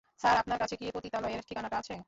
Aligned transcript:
Sir, 0.19 0.35
আপনার 0.37 0.59
কাছে 0.59 0.75
কি 0.77 0.85
পতিতালয়ের 0.95 1.41
ঠিকানাটা 1.47 1.77
আছে? 1.77 1.95